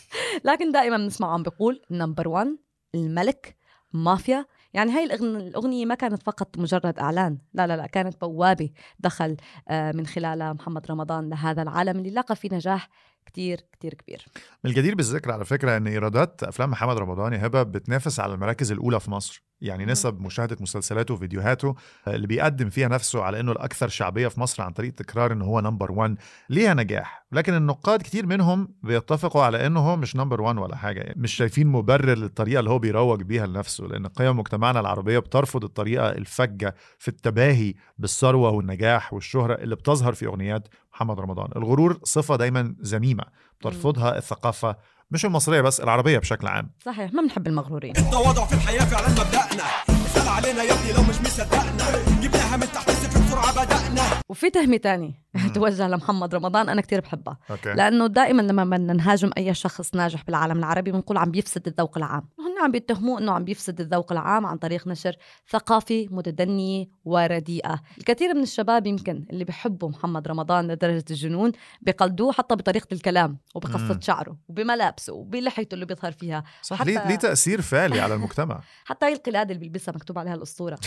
لكن 0.46 0.72
دائما 0.72 0.96
بنسمع 0.96 1.32
عم 1.34 1.42
بيقول 1.42 1.82
number 1.90 2.28
1 2.28 2.56
الملك 2.94 3.56
مافيا. 3.92 4.46
يعني 4.74 4.92
هاي 4.92 5.08
الأغن- 5.08 5.22
الأغنية 5.22 5.86
ما 5.86 5.94
كانت 5.94 6.22
فقط 6.22 6.58
مجرد 6.58 6.98
إعلان. 6.98 7.38
لا 7.54 7.66
لا 7.66 7.76
لا 7.76 7.86
كانت 7.86 8.20
بوابة 8.20 8.70
دخل 8.98 9.36
آه، 9.68 9.92
من 9.92 10.06
خلالها 10.06 10.52
محمد 10.52 10.86
رمضان 10.90 11.28
لهذا 11.28 11.62
العالم 11.62 11.98
اللي 11.98 12.10
لقى 12.10 12.36
فيه 12.36 12.48
نجاح 12.52 12.88
كتير 13.26 13.60
كتير 13.72 13.94
كبير. 13.94 14.26
من 14.64 14.70
الجدير 14.70 14.94
بالذكر 14.94 15.32
على 15.32 15.44
فكرة 15.44 15.76
إن 15.76 15.86
إيرادات 15.86 16.42
أفلام 16.42 16.70
محمد 16.70 16.96
رمضان 16.96 17.32
يا 17.32 17.46
هبة 17.46 17.62
بتنافس 17.62 18.20
على 18.20 18.34
المراكز 18.34 18.72
الأولى 18.72 19.00
في 19.00 19.10
مصر. 19.10 19.45
يعني. 19.60 19.84
نسب 19.86 20.20
مشاهدة 20.20 20.56
مسلسلاته 20.60 21.14
وفيديوهاته 21.14 21.74
آه، 22.08 22.14
اللي 22.14 22.26
بيقدم 22.26 22.70
فيها 22.70 22.88
نفسه 22.88 23.22
على 23.22 23.40
إنه 23.40 23.52
الأكثر 23.52 23.88
شعبية 23.88 24.28
في 24.28 24.40
مصر 24.40 24.62
عن 24.62 24.72
طريق 24.72 24.94
تكرار 24.94 25.32
ان 25.32 25.42
هو 25.42 25.60
number 25.60 25.92
1 25.92 26.16
ليها 26.50 26.74
نجاح. 26.74 27.26
لكن 27.32 27.54
النقاد 27.54 28.02
كتير 28.02 28.26
منهم 28.26 28.68
بيتفقوا 28.82 29.42
على 29.42 29.66
إنه 29.66 29.80
هو 29.80 29.96
مش 29.96 30.16
number 30.16 30.40
1 30.40 30.58
ولا 30.58 30.76
حاجة 30.76 31.00
يعني 31.00 31.20
مش 31.20 31.34
شايفين 31.34 31.66
مبرر 31.66 32.14
للطريقة 32.18 32.58
اللي 32.60 32.70
هو 32.70 32.78
بيروج 32.78 33.22
بيها 33.22 33.46
لنفسه 33.46 33.84
لأن 33.84 34.06
قيم 34.06 34.38
مجتمعنا 34.38 34.80
العربية 34.80 35.18
بترفض 35.18 35.64
الطريقة 35.64 36.08
الفجة 36.10 36.74
في 36.98 37.08
التباهي 37.08 37.74
بالثروة 37.98 38.50
والنجاح 38.50 39.12
والشهرة 39.14 39.54
اللي 39.54 39.76
بتظهر 39.76 40.12
في 40.12 40.26
أغنيات 40.26 40.68
محمد 40.92 41.20
رمضان. 41.20 41.48
الغرور 41.56 41.98
صفة 42.04 42.36
دايما 42.36 42.74
ذميمه 42.82 43.24
بترفضها 43.60 44.18
الثقافة 44.18 44.76
مش 45.10 45.24
المصرية 45.24 45.60
بس 45.60 45.80
العربية 45.80 46.18
بشكل 46.18 46.46
عام. 46.46 46.70
صحيح 46.84 47.12
ما 47.12 47.22
بنحب 47.22 47.46
المغرورين. 47.46 47.96
التواضع 47.96 48.46
في 48.46 48.54
الحياة 48.54 48.84
فعلا 48.84 49.08
مبدأنا. 49.08 49.64
اسأل 50.06 50.28
علينا 50.28 50.62
يا 50.62 50.72
ابني 50.72 50.92
لو 50.92 51.02
مش 51.02 51.20
مصدقنا. 51.20 52.04
جبناها 52.22 52.56
من 52.56 52.66
تحت 52.72 52.88
الصفر 52.88 53.20
بسرعة 53.20 53.64
بدأنا. 53.64 54.02
وفي 54.28 54.50
تهمة 54.50 54.76
تانية. 54.76 55.25
توجه 55.52 55.88
لمحمد 55.88 56.34
رمضان 56.34 56.68
أنا 56.68 56.80
كتير 56.80 57.00
بحبها 57.00 57.38
أوكي. 57.50 57.72
لأنه 57.72 58.06
دائما 58.06 58.42
لما 58.42 58.64
بدنا 58.64 58.92
نهاجم 58.92 59.30
أي 59.38 59.54
شخص 59.54 59.94
ناجح 59.94 60.24
بالعالم 60.24 60.58
العربي 60.58 60.92
بنقول 60.92 61.16
عم 61.16 61.30
بيفسد 61.30 61.66
الذوق 61.66 61.96
العام. 61.98 62.28
هن 62.38 62.64
عم 62.64 62.70
بيتهموه 62.72 63.18
إنه 63.20 63.32
عم 63.32 63.44
بيفسد 63.44 63.80
الذوق 63.80 64.12
العام 64.12 64.46
عن 64.46 64.56
طريق 64.56 64.86
نشر 64.88 65.16
ثقافة 65.50 66.06
متدنية 66.10 66.86
ورديئة. 67.04 67.80
الكثير 67.98 68.34
من 68.34 68.42
الشباب 68.42 68.86
يمكن 68.86 69.26
اللي 69.30 69.44
بيحبوا 69.44 69.88
محمد 69.88 70.28
رمضان 70.28 70.68
لدرجة 70.70 71.04
الجنون 71.10 71.52
بيقلدوه 71.82 72.32
حتى 72.32 72.54
بطريقة 72.56 72.88
الكلام 72.92 73.38
وبقصة 73.54 73.94
مم. 73.94 74.00
شعره 74.00 74.36
وبملابسه 74.48 75.12
وبلحيته 75.12 75.74
اللي 75.74 75.86
بيظهر 75.86 76.12
فيها. 76.12 76.44
صح 76.62 76.82
حتى- 76.82 76.86
ليه 76.86 77.16
تأثير 77.16 77.62
فعلي 77.62 78.00
على 78.00 78.14
المجتمع؟ 78.14 78.60
حتى 78.84 79.06
هي 79.06 79.12
القلاده 79.12 79.48
اللي 79.54 79.60
بيلبسها 79.60 79.92
مكتوب 79.94 80.18
عليها 80.18 80.34
الأسطورة. 80.34 80.78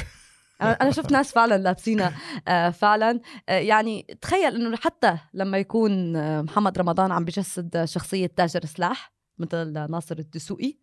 أنا 0.62 0.72
أنا 0.72 0.92
شفت 0.92 1.12
ناس 1.12 1.32
فعلا 1.32 1.58
لابسينها 1.58 2.14
آه، 2.48 2.70
فعلا. 2.70 3.20
آه، 3.50 3.60
يعني 3.60 4.18
تخيل 4.22 4.56
إنه 4.56 4.78
حتى 4.78 5.18
لما 5.34 5.58
يكون 5.58 6.16
آه، 6.16 6.42
محمد 6.42 6.80
رمضان 6.80 7.12
عم 7.12 7.26
بجسد 7.26 7.86
شخصية 7.86 8.28
تاجر 8.28 8.66
سلاح 8.66 9.14
مثل 9.38 9.74
ناصر 9.90 10.16
الدسوقي 10.20 10.78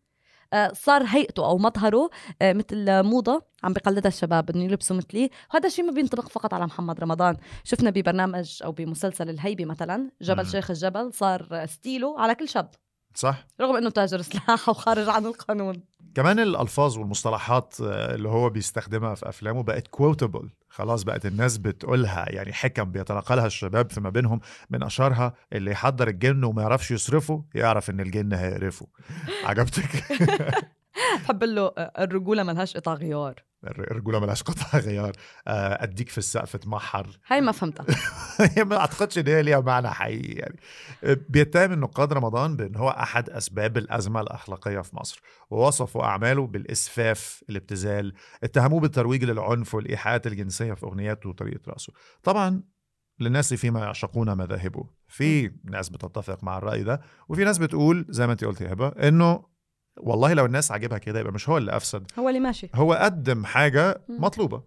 صار 0.73 1.03
هيئته 1.07 1.47
أو 1.47 1.59
مظهره 1.59 2.11
مثل 2.43 3.03
موضة 3.03 3.43
عم 3.65 3.73
بقلدها 3.73 4.09
الشباب 4.09 4.51
إنه 4.51 4.65
يلبسوا 4.65 4.97
مثلي. 4.97 5.31
وهذا 5.55 5.67
الشيء 5.67 5.85
ما 5.85 5.93
بينطبق 5.93 6.29
فقط 6.29 6.55
على 6.55 6.67
محمد 6.67 7.01
رمضان. 7.01 7.37
شفنا 7.65 7.91
ببرنامج 7.91 8.61
أو 8.65 8.73
بمسلسل 8.73 9.31
الهيبة 9.31 9.65
مثلا 9.65 10.11
جبل 10.23 10.43
مم. 10.45 10.49
شيخ 10.51 10.71
الجبل 10.71 11.13
صار 11.13 11.67
ستيله 11.67 12.21
على 12.21 12.35
كل 12.35 12.49
شاب. 12.49 12.71
صح. 13.15 13.47
رغم 13.61 13.77
إنه 13.77 13.91
تاجر 13.91 14.23
سلاح 14.23 14.69
وخارج 14.69 15.09
عن 15.09 15.27
القانون. 15.27 15.83
كمان 16.17 16.39
الألفاظ 16.39 16.99
والمصطلحات 16.99 17.75
آه، 17.83 18.15
اللي 18.15 18.29
هو 18.29 18.51
بيستخدمها 18.51 19.15
في 19.15 19.29
أفلامه 19.29 19.63
بقت 19.63 19.89
كوتبل 19.89 20.51
خلاص 20.69 21.03
بقت 21.03 21.27
الناس 21.27 21.59
بتقولها 21.59 22.33
يعني 22.33 22.53
حكم 22.53 22.85
بيتناقلها 22.85 23.47
الشباب 23.47 23.91
فيما 23.93 24.11
بينهم 24.11 24.41
من 24.71 24.83
أشهرها 24.83 25.35
اللي 25.53 25.71
يحضر 25.71 26.09
الجن 26.09 26.45
وما 26.45 26.63
يعرفش 26.63 26.91
يصرفه 26.91 27.45
يعرف 27.55 27.91
إن 27.91 28.01
الجن 28.01 28.33
هيقرفه. 28.33 28.87
عجبتك؟ 29.45 29.91
بحب 31.27 31.45
له 31.45 31.63
آه، 31.79 31.93
الرجولة 32.05 32.43
ملهاش 32.43 32.77
قطع 32.77 32.95
غيار. 32.95 33.35
الر- 33.65 33.91
الرجولة 33.91 34.21
ملهاش 34.21 34.43
قطع 34.43 34.79
غيار. 34.79 35.13
آه، 35.49 35.83
أديك 35.83 36.09
في 36.09 36.19
السقف 36.19 36.57
تمحر 36.57 37.19
هاي 37.27 37.41
ما 37.41 37.53
فهمتها. 37.53 37.87
هي 38.57 38.65
ما 38.65 38.77
أعتقدش 38.77 39.19
إن 39.19 39.27
هي 39.29 39.43
ليها 39.43 39.61
معنى 39.61 39.91
حقيقي 39.91 40.33
يعني. 40.33 40.57
بيتهم 41.29 41.73
النقاد 41.73 42.13
رمضان 42.13 42.57
بإن 42.57 42.77
هو 42.77 42.89
أحد 42.91 43.31
أسباب 43.31 43.77
الأزمة 43.77 44.21
الأخلاقية 44.21 44.81
في 44.81 44.97
مصر 44.97 45.23
ووصفوا 45.51 46.05
أعماله 46.05 46.47
بالإسفاف 46.47 47.43
الابتذال 47.51 48.13
اتهموه 48.45 48.81
بالترويج 48.81 49.25
للعنف 49.25 49.75
والإيحاءات 49.75 50.27
الجنسية 50.27 50.73
في 50.75 50.87
أغنياته 50.87 51.29
وطريقة 51.29 51.61
رأسه. 51.69 51.93
طبعا 52.23 52.63
للناس 53.21 53.55
فيما 53.55 53.81
يعشقون 53.81 54.37
مذاهبه. 54.37 54.89
في 55.09 55.53
ناس 55.65 55.89
بتتفق 55.89 56.45
مع 56.45 56.59
الرأي 56.59 56.83
ده 56.83 57.01
وفي 57.29 57.45
ناس 57.45 57.59
بتقول 57.59 58.07
زي 58.09 58.27
ما 58.27 58.33
أنت 58.33 58.45
قلت 58.45 58.61
يا 58.61 58.73
هبة 58.73 58.89
إنه 58.89 59.56
والله 59.97 60.33
لو 60.33 60.47
الناس 60.47 60.71
عاجبها 60.73 60.99
كده 60.99 61.21
يبقى 61.21 61.33
مش 61.33 61.49
هو 61.49 61.59
اللي 61.59 61.77
أفسد. 61.77 62.07
هو 62.19 62.29
اللي 62.29 62.41
ماشي. 62.41 62.71
هو 62.75 62.93
قدم 62.95 63.45
حاجة. 63.45 64.01
مطلوبة. 64.09 64.63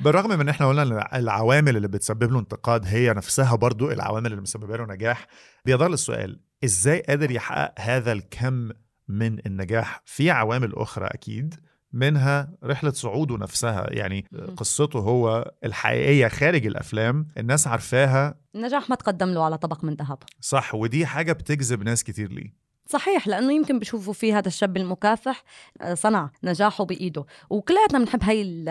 بالرغم 0.00 0.30
من 0.30 0.40
إن 0.40 0.48
إحنا 0.48 0.68
قلنا 0.68 1.16
العوامل 1.18 1.76
اللي 1.76 1.88
بتسبب 1.88 2.32
له 2.32 2.38
انتقاد 2.38 2.86
هي 2.86 3.12
نفسها 3.14 3.56
برضو 3.56 3.90
العوامل 3.90 4.30
اللي 4.30 4.42
مسببة 4.42 4.76
له 4.76 4.84
نجاح 4.84 5.26
بيظل 5.64 5.92
السؤال 5.92 6.40
إزاي 6.64 7.00
قادر 7.00 7.30
يحقق 7.30 7.74
هذا 7.80 8.12
الكم 8.12 8.70
من 9.08 9.46
النجاح 9.46 10.02
في 10.04 10.30
عوامل 10.30 10.72
أخرى 10.74 11.06
أكيد 11.06 11.54
منها 11.92 12.52
رحلة 12.64 12.90
صعوده 12.90 13.36
نفسها؟ 13.36 13.86
يعني. 13.90 14.26
قصته 14.56 14.98
هو 14.98 15.52
الحقيقية 15.64 16.28
خارج 16.28 16.66
الأفلام 16.66 17.28
الناس 17.38 17.66
عارفاها. 17.66 18.34
النجاح 18.54 18.90
ما 18.90 18.96
تقدم 18.96 19.28
له 19.28 19.44
على 19.44 19.58
طبق 19.58 19.84
من 19.84 19.94
ذهب. 19.94 20.18
صح 20.40 20.74
ودي 20.74 21.06
حاجة 21.06 21.32
بتجذب 21.32 21.82
ناس 21.82 22.04
كتير 22.04 22.32
ليه. 22.32 22.63
صحيح 22.86 23.28
لأنه 23.28 23.52
يمكن 23.52 23.78
بشوفوا 23.78 24.12
فيه 24.12 24.38
هذا 24.38 24.48
الشاب 24.48 24.76
المكافح 24.76 25.44
آه، 25.80 25.94
صنع 25.94 26.30
نجاحه 26.44 26.84
بإيده. 26.84 27.24
وكلياتنا 27.50 27.98
بنحب 27.98 28.20
هي 28.22 28.42
ال- 28.42 28.68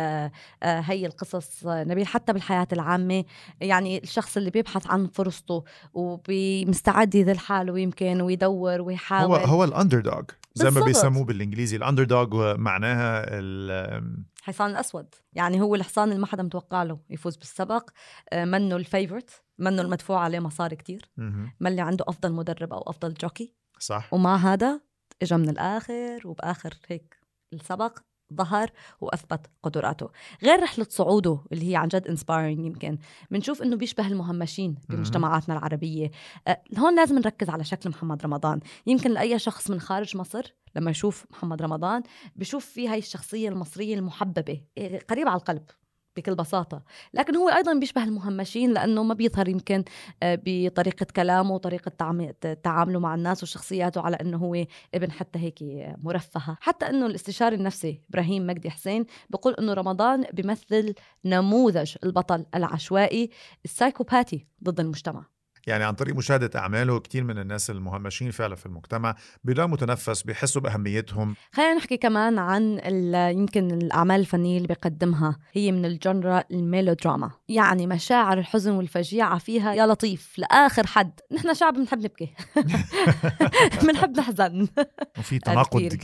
آه، 0.64 0.80
هي 0.80 1.06
القصص 1.06 1.66
آه، 1.68 1.84
نبيل 1.84 2.08
حتى 2.08 2.34
بالحياة 2.34 2.68
العامة. 2.74 3.24
يعني 3.62 3.98
الشخص 4.04 4.38
اللي 4.38 4.50
بيبحث 4.50 4.88
عن 4.88 5.08
فرصته 5.08 5.64
ومستعد 5.94 7.16
يذل 7.16 7.40
حاله 7.40 7.80
يمكن 7.80 8.22
ويدور 8.22 8.82
ويحاول. 8.82 9.36
هو 9.40 9.46
هو 9.46 9.64
ال 9.64 10.00
underdog 10.00 10.26
زي 10.56 10.70
ما. 10.70 10.86
بيسموه 10.86 11.24
بالإنجليزي. 11.26 11.76
ال 11.78 12.04
underdog 12.04 12.34
معناها 12.60 13.26
ال- 13.30 14.24
حصان 14.44 14.70
الأسود. 14.72 15.16
يعني 15.34 15.62
هو 15.62 15.76
الحصان 15.76 16.10
اللي 16.10 16.20
ما 16.22 16.28
حدا 16.28 16.44
متوقع 16.44 16.84
له 16.84 17.00
يفوز 17.10 17.36
بالسبق. 17.38 17.90
آه، 18.34 18.46
منه 18.46 18.76
ال 18.76 18.82
favorite 18.82 19.30
منه 19.60 19.82
المدفوع 19.82 20.20
عليه 20.20 20.40
مصاري 20.40 20.76
كتير. 20.76 21.10
ما 21.60 21.70
اللي 21.70 21.82
عنده 21.82 22.06
أفضل 22.08 22.32
مدرب 22.34 22.74
أو 22.74 22.80
أفضل 22.88 23.14
jockey. 23.14 23.54
صح. 23.86 24.14
ومع 24.14 24.36
هذا 24.36 24.82
اجى 25.22 25.38
من 25.38 25.50
الآخر 25.50 26.22
وبآخر 26.26 26.74
هيك 26.88 27.18
السبق 27.54 28.00
ظهر 28.34 28.72
وأثبت 29.02 29.48
قدراته. 29.64 30.10
غير 30.44 30.64
رحلة 30.64 30.88
صعوده 30.90 31.40
اللي 31.52 31.72
هي 31.72 31.76
عن 31.76 31.88
جد 31.88 32.08
انسبايرنج 32.08 32.66
يمكن. 32.66 32.98
بنشوف 33.32 33.62
إنه 33.62 33.76
بيشبه 33.76 34.08
المهمشين 34.08 34.76
بمجتمعاتنا 34.90 35.58
العربية. 35.58 36.12
أه 36.48 36.64
هون 36.78 36.96
لازم 36.96 37.16
نركز 37.16 37.50
على 37.50 37.64
شكل 37.64 37.90
محمد 37.90 38.24
رمضان. 38.24 38.60
يمكن 38.88 39.12
لأي 39.12 39.40
شخص 39.40 39.70
من 39.70 39.80
خارج 39.80 40.18
مصر 40.18 40.54
لما 40.76 40.92
يشوف 40.92 41.26
محمد 41.32 41.62
رمضان 41.62 42.04
بشوف 42.36 42.66
فيه 42.66 42.92
هاي 42.92 43.00
الشخصية 43.00 43.50
المصرية 43.50 43.96
المحببة 43.96 44.62
إيه، 44.78 45.00
قريبه 45.00 45.30
على 45.30 45.40
القلب. 45.40 45.64
بكل 46.18 46.36
بساطة. 46.36 46.84
لكن 47.14 47.36
هو 47.36 47.50
أيضا 47.50 47.74
بيشبه 47.74 48.04
المهمشين 48.04 48.74
لأنه 48.74 49.04
ما 49.04 49.14
بيظهر 49.14 49.48
يمكن 49.48 49.84
آه، 50.24 50.40
بطريقة 50.46 51.06
كلامه 51.16 51.56
وطريقة 51.56 51.90
تعامله 52.64 53.00
مع 53.00 53.16
الناس 53.16 53.44
وشخصياته 53.44 54.02
على 54.02 54.16
أنه 54.16 54.38
هو 54.38 54.66
ابن 54.96 55.12
حتى 55.12 55.40
هيك 55.40 55.60
مرفهة. 56.04 56.58
حتى 56.62 56.90
أنه 56.90 57.06
الاستشاري 57.06 57.56
النفسي 57.56 58.02
إبراهيم 58.10 58.48
مجدي 58.48 58.70
حسين 58.70 59.06
بيقول 59.30 59.54
أنه 59.54 59.74
رمضان 59.74 60.24
بيمثل 60.34 60.94
نموذج 61.26 61.96
البطل 62.04 62.46
العشوائي 62.56 63.30
السايكوباتي 63.66 64.48
ضد 64.64 64.80
المجتمع. 64.80 65.33
يعني 65.68 65.84
عن 65.84 65.94
طريق 65.94 66.16
مشاهدة 66.16 66.60
أعماله 66.60 67.00
كثير 67.00 67.24
من 67.24 67.38
الناس 67.38 67.70
المهمشين 67.70 68.32
فعلا 68.32 68.56
في 68.56 68.66
المجتمع 68.66 69.16
بيلاقوا 69.44 69.72
متنفس 69.72 70.22
بيحسوا 70.24 70.62
بأهميتهم. 70.62 71.36
خلينا 71.52 71.74
نحكي 71.74 71.98
كمان 71.98 72.40
عن 72.40 72.80
يمكن 73.38 73.72
الأعمال 73.72 74.20
الفنية 74.20 74.58
اللي 74.58 74.68
بيقدمها 74.68 75.38
هي 75.54 75.72
من 75.72 75.86
الجنرا 75.86 76.44
الميلودراما. 76.52 77.32
يعني 77.48 77.88
مشاعر 77.88 78.38
الحزن 78.38 78.72
والفجيعة 78.72 79.38
فيها 79.38 79.74
يا 79.74 79.88
لطيف 79.88 80.34
لآخر 80.38 80.88
حد. 80.88 81.20
نحن 81.32 81.54
شعب 81.54 81.74
بنحب 81.74 82.00
نبكي. 82.00 82.34
بنحب 83.84 84.18
نحزن. 84.18 84.68
وفي 85.20 85.40
تناقض 85.46 85.98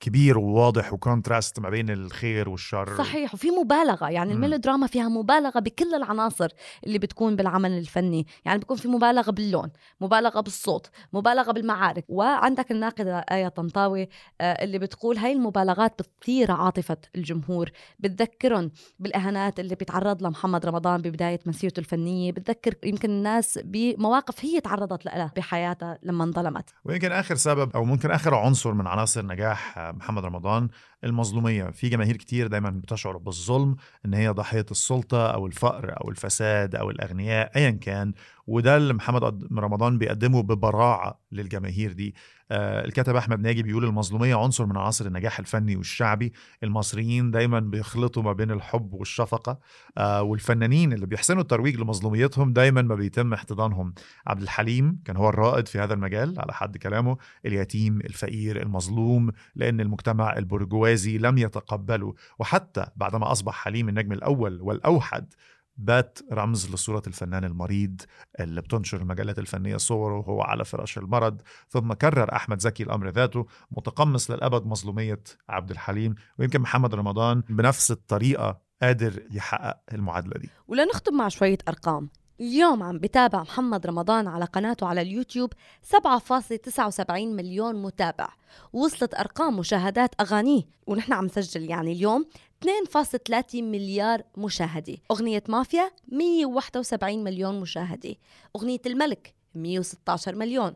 كبير 0.00 0.38
وواضح 0.38 0.92
وكونتراست 0.92 1.60
ما 1.60 1.70
بين 1.70 1.90
الخير 1.90 2.48
والشر. 2.48 2.98
صحيح 2.98 3.34
وفي 3.34 3.50
مبالغة. 3.50 4.10
يعني 4.10 4.32
الميلودراما 4.32 4.86
فيها 4.86 5.08
مبالغة 5.08 5.60
بكل 5.60 5.94
العناصر 5.94 6.48
اللي 6.86 6.98
بتكون 6.98 7.36
بالعمل 7.36 7.78
الفني. 7.78 8.26
يعني 8.44 8.58
بيكون 8.58 8.76
في 8.76 8.88
مبالغة 8.88 9.03
مبالغة 9.04 9.30
باللون 9.30 9.70
مبالغة 10.00 10.40
بالصوت 10.40 10.90
مبالغة 11.12 11.52
بالمعارك. 11.52 12.04
وعندك 12.08 12.70
الناقدة 12.70 13.18
آية 13.18 13.48
طنطاوي 13.48 14.08
آه، 14.40 14.64
اللي 14.64 14.78
بتقول 14.78 15.18
هاي 15.18 15.32
المبالغات 15.32 16.02
بتثير 16.02 16.50
عاطفة 16.50 16.96
الجمهور. 17.16 17.70
بتذكرهم 17.98 18.70
بالأهانات 18.98 19.60
اللي 19.60 19.74
بيتعرض 19.74 20.22
لها 20.22 20.30
محمد 20.30 20.66
رمضان 20.66 21.02
ببداية 21.02 21.40
مسيرته 21.46 21.80
الفنية. 21.80 22.32
بتذكر 22.32 22.74
يمكن 22.84 23.10
الناس 23.10 23.58
بمواقف 23.64 24.44
هي 24.44 24.60
تعرضت 24.60 25.04
لها 25.04 25.32
بحياتها 25.36 25.98
لما 26.02 26.24
انظلمت. 26.24 26.70
ويمكن 26.84 27.12
آخر 27.12 27.34
سبب 27.34 27.70
أو 27.76 27.84
ممكن 27.84 28.10
آخر 28.10 28.34
عنصر 28.34 28.72
من 28.74 28.86
عناصر 28.86 29.26
نجاح 29.26 29.78
محمد 29.78 30.24
رمضان 30.24 30.68
المظلومية. 31.04 31.70
في 31.70 31.88
جماهير 31.88 32.16
كتير 32.16 32.46
دايما 32.46 32.70
بتشعر 32.70 33.16
بالظلم 33.16 33.76
إن 34.06 34.14
هي 34.14 34.28
ضحيه 34.28 34.66
السلطة 34.70 35.26
أو 35.26 35.46
الفقر 35.46 35.94
أو 36.00 36.10
الفساد 36.10 36.74
أو 36.74 36.90
الأغنياء 36.90 37.50
ايا 37.56 37.70
كان 37.70 38.12
وده 38.46 38.76
اللي 38.76 38.94
محمد 38.94 39.48
رمضان 39.58 39.98
بيقدمه 39.98 40.42
ببراعة 40.42 41.20
للجماهير 41.32 41.92
دي. 41.92 42.14
آه 42.50 42.84
الكاتب 42.84 43.16
أحمد 43.16 43.40
ناجي 43.40 43.62
بيقول 43.62 43.84
المظلومية 43.84 44.34
عنصر 44.34 44.66
من 44.66 44.76
عناصر 44.76 45.06
النجاح 45.06 45.38
الفني 45.38 45.76
والشعبي. 45.76 46.32
المصريين 46.62 47.30
دايما 47.30 47.60
بيخلطوا 47.60 48.22
ما 48.22 48.32
بين 48.32 48.50
الحب 48.50 48.94
والشفقة. 48.94 49.58
آه 49.98 50.22
والفنانين 50.22 50.92
اللي 50.92 51.06
بيحسنوا 51.06 51.42
الترويج 51.42 51.76
لمظلوميتهم 51.76 52.52
دايما 52.52 52.82
ما 52.82 52.94
بيتم 52.94 53.32
احتضانهم. 53.32 53.94
عبد 54.26 54.42
الحليم 54.42 54.98
كان 55.04 55.16
هو 55.16 55.28
الرائد 55.28 55.68
في 55.68 55.78
هذا 55.78 55.94
المجال 55.94 56.40
على 56.40 56.52
حد 56.52 56.76
كلامه. 56.76 57.16
اليتيم 57.46 58.00
الفقير 58.00 58.62
المظلوم 58.62 59.30
لأن 59.54 59.80
المجتمع 59.80 60.36
البرجوازي 60.36 61.18
لم 61.18 61.38
يتقبله. 61.38 62.14
وحتى 62.38 62.86
بعدما 62.96 63.32
أصبح 63.32 63.54
حليم 63.54 63.88
النجم 63.88 64.12
الأول 64.12 64.60
والأوحد 64.60 65.34
بات 65.76 66.18
رمز 66.32 66.74
لصورة 66.74 67.02
الفنان 67.06 67.44
المريض 67.44 68.00
اللي 68.40 68.60
بتنشر 68.60 69.00
المجلات 69.00 69.38
الفنية 69.38 69.76
صوره 69.76 70.18
وهو 70.18 70.42
على 70.42 70.64
فراش 70.64 70.98
المرض 70.98 71.40
ثم 71.68 71.92
كرر 71.92 72.32
أحمد 72.36 72.60
زكي 72.60 72.82
الأمر 72.82 73.08
ذاته 73.08 73.46
متقمص 73.70 74.30
للأبد 74.30 74.66
مظلومية 74.66 75.20
عبد 75.48 75.70
الحليم 75.70 76.14
ويمكن 76.38 76.60
محمد 76.60 76.94
رمضان 76.94 77.42
بنفس 77.48 77.90
الطريقة 77.90 78.60
قادر 78.82 79.22
يحقق 79.30 79.76
المعادلة 79.92 80.40
دي. 80.40 80.50
ولنختم 80.68 81.14
مع 81.14 81.28
شوية 81.28 81.58
أرقام. 81.68 82.10
اليوم 82.40 82.82
عم 82.82 82.98
بتابع 82.98 83.42
محمد 83.42 83.86
رمضان 83.86 84.28
على 84.28 84.44
قناته 84.44 84.86
على 84.86 85.00
اليوتيوب 85.02 85.52
7.79 85.82 87.10
مليون 87.10 87.82
متابع. 87.82 88.28
وصلت 88.72 89.14
أرقام 89.14 89.58
مشاهدات 89.58 90.10
أغانيه 90.20 90.62
ونحن 90.86 91.12
عم 91.12 91.24
نسجل 91.24 91.70
يعني 91.70 91.92
اليوم 91.92 92.26
2.3 92.64 93.62
مليار 93.62 94.22
مشاهدة. 94.36 94.96
أغنية 95.10 95.42
مافيا 95.48 95.90
171 96.08 97.24
مليون 97.24 97.60
مشاهدة. 97.60 98.14
أغنية 98.56 98.80
الملك 98.86 99.34
116 99.54 100.34
مليون. 100.34 100.72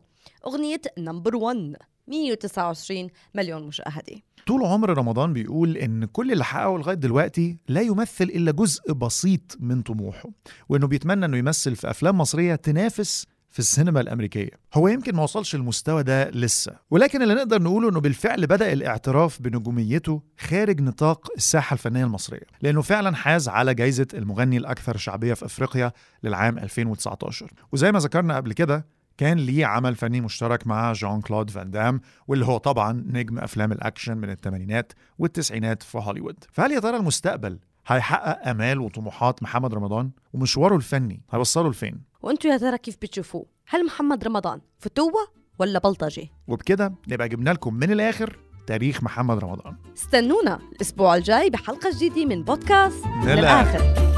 أغنية 0.47 0.81
نمبر 0.99 1.37
1 1.37 1.77
129 2.09 3.09
مليون 3.35 3.63
مشاهدة. 3.63 4.17
طول 4.47 4.65
عمر 4.65 4.99
رمضان 4.99 5.33
بيقول 5.33 5.77
إن 5.77 6.05
كل 6.05 6.33
اللي 6.33 6.45
حققه 6.45 6.79
لغاية 6.79 6.97
دلوقتي 6.97 7.57
لا 7.69 7.81
يمثل 7.81 8.25
إلا 8.25 8.53
جزء 8.53 8.93
بسيط 8.93 9.57
من 9.61 9.83
طموحه 9.83 10.31
وإنه 10.69 10.87
بيتمنى 10.87 11.25
إنه 11.25 11.37
يمثل 11.37 11.77
في 11.77 11.91
أفلام 11.91 12.19
مصرية 12.19 12.55
تنافس 12.55 13.27
في 13.51 13.59
السينما 13.59 14.01
الأمريكية. 14.01 14.51
هو 14.75 14.89
يمكن 14.89 15.17
ما 15.17 15.23
وصلش 15.23 15.55
المستوى 15.55 16.03
ده 16.03 16.31
لسه 16.31 16.73
ولكن 16.91 17.23
اللي 17.23 17.35
نقدر 17.35 17.63
نقوله 17.63 17.89
أنه 17.89 18.01
بالفعل 18.01 18.47
بدأ 18.47 18.73
الاعتراف 18.73 19.43
بنجوميته 19.43 20.23
خارج 20.39 20.81
نطاق 20.81 21.29
الساحة 21.37 21.75
الفنية 21.75 22.05
المصرية 22.05 22.47
لأنه 22.63 22.83
فعلا 22.83 23.17
حاز 23.17 23.49
على 23.49 23.75
جائزة 23.75 24.07
المغني 24.15 24.57
الأكثر 24.57 24.97
شعبية 24.97 25.35
في 25.35 25.45
أفريقيا 25.45 25.93
للعام 26.23 26.59
2019 26.59 27.51
وزي 27.73 27.93
ما 27.93 27.99
ذكرنا 27.99 28.37
قبل 28.37 28.53
كده 28.53 28.87
كان 29.19 29.39
ليه 29.39 29.67
عمل 29.67 29.95
فني 29.97 30.21
مشترك 30.21 30.67
مع 30.67 30.93
جون 30.93 31.21
كلود 31.21 31.51
فان 31.51 31.71
دام 31.71 32.01
واللي 32.29 32.45
هو 32.47 32.59
طبعا 32.59 33.05
نجم 33.07 33.39
أفلام 33.39 33.73
الأكشن 33.73 34.17
من 34.19 34.31
الثمانينات 34.31 34.93
والتسعينات 35.19 35.83
في 35.83 35.99
هوليوود. 35.99 36.45
فهل 36.53 36.73
يا 36.73 36.81
ترى 36.81 36.97
المستقبل 36.97 37.59
هيحقق 37.87 38.49
آمال 38.49 38.79
وطموحات 38.81 39.43
محمد 39.43 39.75
رمضان؟ 39.75 40.11
ومشواره 40.33 40.77
الفني 40.77 41.23
هيوصله 41.31 41.71
لفين؟ 41.71 42.01
وانتوا 42.23 42.51
يا 42.51 42.57
ترى 42.57 42.79
كيف 42.79 42.97
بتشوفوه؟ 43.03 43.47
هل 43.67 43.87
محمد 43.87 44.25
رمضان 44.25 44.61
فتوة 44.79 45.29
ولا 45.59 45.79
بلطجي؟ 45.79 46.31
وبكده 46.49 46.95
نبقى 47.09 47.29
جبنا 47.29 47.51
لكم 47.51 47.75
من 47.75 47.93
الآخر 47.93 48.39
تاريخ 48.67 49.03
محمد 49.03 49.39
رمضان. 49.39 49.77
استنونا 49.97 50.59
الأسبوع 50.73 51.17
الجاي 51.17 51.51
بحلقة 51.51 51.91
جديدة 51.95 52.25
من 52.25 52.43
بودكاست 52.45 53.05
للآخر, 53.25 53.79
للآخر. 53.79 54.18